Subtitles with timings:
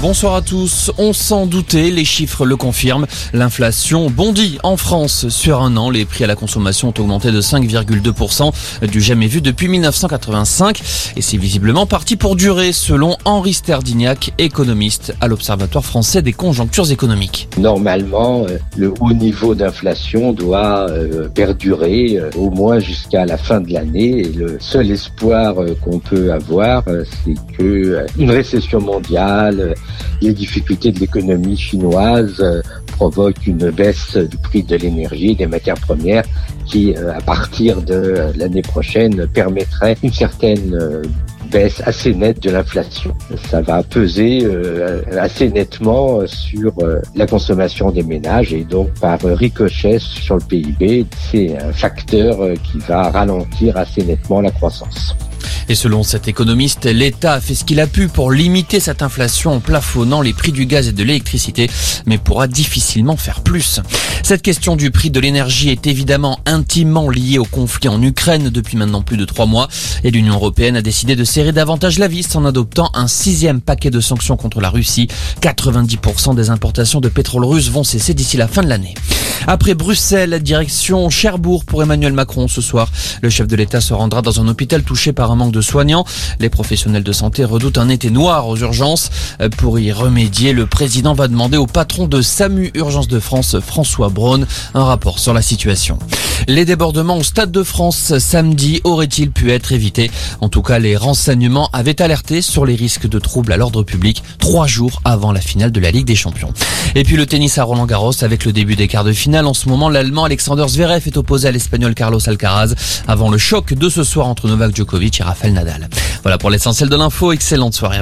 [0.00, 0.92] Bonsoir à tous.
[0.96, 3.06] On s'en doutait, les chiffres le confirment.
[3.32, 5.90] L'inflation bondit en France sur un an.
[5.90, 10.80] Les prix à la consommation ont augmenté de 5,2%, du jamais vu depuis 1985.
[11.16, 16.92] Et c'est visiblement parti pour durer, selon Henri Sterdignac, économiste à l'Observatoire français des conjonctures
[16.92, 17.48] économiques.
[17.58, 23.60] Normalement, euh, le haut niveau d'inflation doit euh, perdurer euh, au moins jusqu'à la fin
[23.60, 24.20] de l'année.
[24.20, 29.74] Et le seul espoir qu'on peut avoir, c'est que une récession mondiale
[30.20, 35.78] les difficultés de l'économie chinoise euh, provoquent une baisse du prix de l'énergie, des matières
[35.80, 36.24] premières,
[36.66, 41.02] qui, euh, à partir de l'année prochaine, permettrait une certaine euh,
[41.50, 43.14] baisse assez nette de l'inflation.
[43.50, 44.46] Ça va peser
[45.18, 46.74] assez nettement sur
[47.14, 52.78] la consommation des ménages et donc par ricochet sur le PIB, c'est un facteur qui
[52.80, 55.16] va ralentir assez nettement la croissance.
[55.68, 59.52] Et selon cet économiste, l'État a fait ce qu'il a pu pour limiter cette inflation
[59.52, 61.70] en plafonnant les prix du gaz et de l'électricité,
[62.06, 63.80] mais pourra difficilement faire plus.
[64.22, 68.76] Cette question du prix de l'énergie est évidemment intimement liée au conflit en Ukraine depuis
[68.76, 69.68] maintenant plus de trois mois
[70.04, 73.90] et l'Union européenne a décidé de serrer davantage la vis en adoptant un sixième paquet
[73.90, 75.08] de sanctions contre la Russie.
[75.40, 78.94] 90% des importations de pétrole russe vont cesser d'ici la fin de l'année.
[79.46, 82.90] Après Bruxelles, direction Cherbourg pour Emmanuel Macron ce soir.
[83.22, 86.04] Le chef de l'État se rendra dans un hôpital touché par un manque de soignants.
[86.40, 89.10] Les professionnels de santé redoutent un été noir aux urgences.
[89.56, 94.08] Pour y remédier, le président va demander au patron de SAMU Urgence de France, François
[94.08, 95.98] Braun, un rapport sur la situation.
[96.50, 100.10] Les débordements au Stade de France samedi auraient-ils pu être évités?
[100.40, 104.22] En tout cas, les renseignements avaient alerté sur les risques de troubles à l'ordre public
[104.38, 106.54] trois jours avant la finale de la Ligue des Champions.
[106.94, 109.46] Et puis le tennis à Roland Garros avec le début des quarts de finale.
[109.46, 112.74] En ce moment, l'Allemand Alexander Zverev est opposé à l'Espagnol Carlos Alcaraz
[113.06, 115.90] avant le choc de ce soir entre Novak Djokovic et Rafael Nadal.
[116.22, 117.32] Voilà pour l'essentiel de l'info.
[117.32, 117.96] Excellente soirée